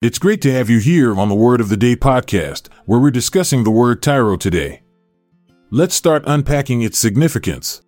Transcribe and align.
It's 0.00 0.20
great 0.20 0.40
to 0.42 0.52
have 0.52 0.70
you 0.70 0.78
here 0.78 1.18
on 1.18 1.28
the 1.28 1.34
Word 1.34 1.60
of 1.60 1.70
the 1.70 1.76
Day 1.76 1.96
podcast, 1.96 2.68
where 2.86 3.00
we're 3.00 3.10
discussing 3.10 3.64
the 3.64 3.72
word 3.72 4.00
tyro 4.00 4.36
today. 4.36 4.82
Let's 5.70 5.96
start 5.96 6.22
unpacking 6.24 6.82
its 6.82 6.96
significance. 6.96 7.82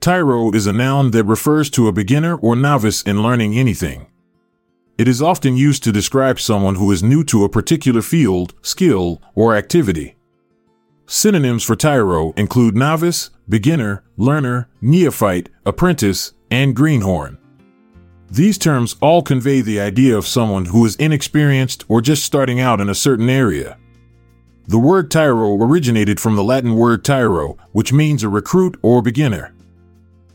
Tyro 0.00 0.50
is 0.50 0.66
a 0.66 0.72
noun 0.72 1.12
that 1.12 1.22
refers 1.22 1.70
to 1.70 1.86
a 1.86 1.92
beginner 1.92 2.34
or 2.34 2.56
novice 2.56 3.02
in 3.02 3.22
learning 3.22 3.56
anything. 3.56 4.08
It 4.98 5.06
is 5.06 5.22
often 5.22 5.56
used 5.56 5.84
to 5.84 5.92
describe 5.92 6.40
someone 6.40 6.74
who 6.74 6.90
is 6.90 7.04
new 7.04 7.22
to 7.22 7.44
a 7.44 7.48
particular 7.48 8.02
field, 8.02 8.54
skill, 8.62 9.22
or 9.36 9.54
activity. 9.54 10.16
Synonyms 11.06 11.62
for 11.62 11.76
tyro 11.76 12.32
include 12.32 12.74
novice, 12.74 13.30
beginner, 13.48 14.02
learner, 14.16 14.68
neophyte, 14.80 15.50
apprentice, 15.64 16.32
and 16.50 16.74
greenhorn. 16.74 17.38
These 18.34 18.58
terms 18.58 18.96
all 19.00 19.22
convey 19.22 19.60
the 19.60 19.78
idea 19.78 20.18
of 20.18 20.26
someone 20.26 20.64
who 20.64 20.84
is 20.84 20.96
inexperienced 20.96 21.84
or 21.86 22.00
just 22.00 22.24
starting 22.24 22.58
out 22.58 22.80
in 22.80 22.88
a 22.88 22.94
certain 22.94 23.30
area. 23.30 23.78
The 24.66 24.76
word 24.76 25.08
tyro 25.08 25.54
originated 25.54 26.18
from 26.18 26.34
the 26.34 26.42
Latin 26.42 26.74
word 26.74 27.04
tyro, 27.04 27.56
which 27.70 27.92
means 27.92 28.24
a 28.24 28.28
recruit 28.28 28.76
or 28.82 29.02
beginner. 29.02 29.54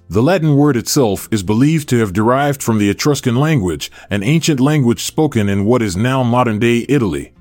The 0.07 0.23
Latin 0.23 0.55
word 0.55 0.77
itself 0.77 1.27
is 1.29 1.43
believed 1.43 1.89
to 1.89 1.99
have 1.99 2.13
derived 2.13 2.63
from 2.63 2.77
the 2.77 2.89
Etruscan 2.89 3.35
language, 3.35 3.91
an 4.09 4.23
ancient 4.23 4.61
language 4.61 5.03
spoken 5.03 5.49
in 5.49 5.66
what 5.66 5.81
is 5.81 5.97
now 5.97 6.23
modern 6.23 6.57
day 6.57 6.85
Italy. 6.88 7.33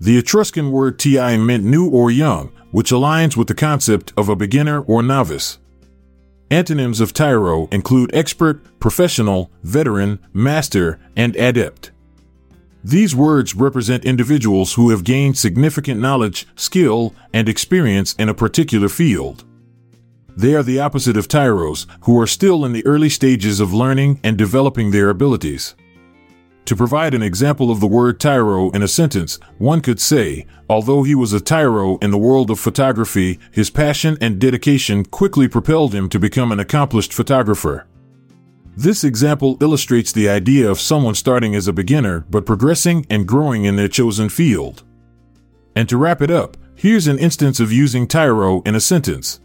The 0.00 0.16
Etruscan 0.16 0.70
word 0.70 0.98
ti 0.98 1.36
meant 1.36 1.64
new 1.64 1.86
or 1.86 2.10
young, 2.10 2.50
which 2.70 2.92
aligns 2.92 3.36
with 3.36 3.48
the 3.48 3.54
concept 3.54 4.14
of 4.16 4.30
a 4.30 4.36
beginner 4.36 4.80
or 4.80 5.02
novice. 5.02 5.58
Antonyms 6.50 7.00
of 7.00 7.12
tyro 7.12 7.66
include 7.72 8.14
expert, 8.14 8.78
professional, 8.78 9.50
veteran, 9.64 10.20
master, 10.32 11.00
and 11.16 11.34
adept. 11.34 11.90
These 12.84 13.16
words 13.16 13.56
represent 13.56 14.04
individuals 14.04 14.74
who 14.74 14.90
have 14.90 15.02
gained 15.02 15.36
significant 15.36 16.00
knowledge, 16.00 16.46
skill, 16.54 17.12
and 17.32 17.48
experience 17.48 18.14
in 18.14 18.28
a 18.28 18.34
particular 18.34 18.88
field. 18.88 19.42
They 20.36 20.54
are 20.54 20.62
the 20.62 20.78
opposite 20.78 21.16
of 21.16 21.26
tyros, 21.26 21.86
who 22.02 22.20
are 22.20 22.28
still 22.28 22.64
in 22.64 22.72
the 22.72 22.86
early 22.86 23.08
stages 23.08 23.58
of 23.58 23.74
learning 23.74 24.20
and 24.22 24.38
developing 24.38 24.92
their 24.92 25.10
abilities. 25.10 25.74
To 26.66 26.74
provide 26.74 27.14
an 27.14 27.22
example 27.22 27.70
of 27.70 27.78
the 27.78 27.86
word 27.86 28.18
tyro 28.18 28.70
in 28.70 28.82
a 28.82 28.88
sentence, 28.88 29.38
one 29.58 29.80
could 29.80 30.00
say, 30.00 30.46
although 30.68 31.04
he 31.04 31.14
was 31.14 31.32
a 31.32 31.40
tyro 31.40 31.96
in 31.98 32.10
the 32.10 32.18
world 32.18 32.50
of 32.50 32.58
photography, 32.58 33.38
his 33.52 33.70
passion 33.70 34.18
and 34.20 34.40
dedication 34.40 35.04
quickly 35.04 35.46
propelled 35.46 35.94
him 35.94 36.08
to 36.08 36.18
become 36.18 36.50
an 36.50 36.58
accomplished 36.58 37.12
photographer. 37.12 37.86
This 38.76 39.04
example 39.04 39.56
illustrates 39.60 40.10
the 40.10 40.28
idea 40.28 40.68
of 40.68 40.80
someone 40.80 41.14
starting 41.14 41.54
as 41.54 41.68
a 41.68 41.72
beginner 41.72 42.26
but 42.30 42.44
progressing 42.44 43.06
and 43.08 43.28
growing 43.28 43.64
in 43.64 43.76
their 43.76 43.86
chosen 43.86 44.28
field. 44.28 44.82
And 45.76 45.88
to 45.88 45.96
wrap 45.96 46.20
it 46.20 46.32
up, 46.32 46.56
here's 46.74 47.06
an 47.06 47.20
instance 47.20 47.60
of 47.60 47.72
using 47.72 48.08
tyro 48.08 48.62
in 48.62 48.74
a 48.74 48.80
sentence. 48.80 49.40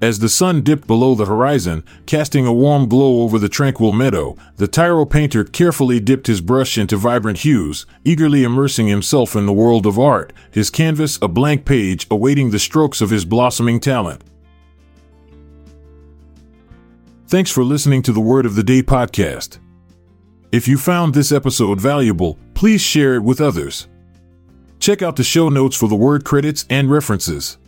As 0.00 0.20
the 0.20 0.30
sun 0.30 0.62
dipped 0.62 0.86
below 0.86 1.14
the 1.14 1.26
horizon, 1.26 1.84
casting 2.06 2.46
a 2.46 2.54
warm 2.54 2.88
glow 2.88 3.20
over 3.20 3.38
the 3.38 3.50
tranquil 3.50 3.92
meadow, 3.92 4.34
the 4.56 4.66
Tyro 4.66 5.04
painter 5.04 5.44
carefully 5.44 6.00
dipped 6.00 6.26
his 6.26 6.40
brush 6.40 6.78
into 6.78 6.96
vibrant 6.96 7.40
hues, 7.40 7.84
eagerly 8.02 8.42
immersing 8.42 8.86
himself 8.86 9.36
in 9.36 9.44
the 9.44 9.52
world 9.52 9.84
of 9.84 9.98
art, 9.98 10.32
his 10.50 10.70
canvas 10.70 11.18
a 11.20 11.28
blank 11.28 11.66
page 11.66 12.06
awaiting 12.10 12.50
the 12.50 12.58
strokes 12.58 13.02
of 13.02 13.10
his 13.10 13.26
blossoming 13.26 13.78
talent. 13.78 14.24
Thanks 17.28 17.50
for 17.50 17.62
listening 17.62 18.00
to 18.02 18.12
the 18.12 18.20
Word 18.20 18.46
of 18.46 18.54
the 18.54 18.64
Day 18.64 18.82
podcast. 18.82 19.58
If 20.50 20.66
you 20.66 20.78
found 20.78 21.12
this 21.12 21.30
episode 21.30 21.78
valuable, 21.78 22.38
please 22.54 22.80
share 22.80 23.16
it 23.16 23.22
with 23.22 23.40
others. 23.40 23.86
Check 24.78 25.02
out 25.02 25.16
the 25.16 25.22
show 25.22 25.50
notes 25.50 25.76
for 25.76 25.88
the 25.88 25.94
word 25.94 26.24
credits 26.24 26.64
and 26.70 26.90
references. 26.90 27.58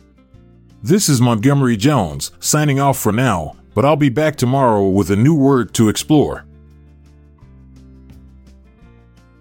This 0.85 1.07
is 1.07 1.21
Montgomery 1.21 1.77
Jones, 1.77 2.31
signing 2.41 2.77
off 2.77 2.99
for 2.99 3.13
now, 3.13 3.55
but 3.73 3.85
I'll 3.85 3.95
be 3.95 4.09
back 4.09 4.35
tomorrow 4.35 4.85
with 4.85 5.09
a 5.09 5.15
new 5.15 5.33
word 5.33 5.73
to 5.75 5.87
explore. 5.87 6.43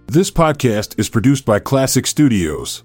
This 0.06 0.30
podcast 0.30 0.96
is 1.00 1.08
produced 1.08 1.44
by 1.44 1.58
Klassic 1.58 2.06
Studios. 2.06 2.84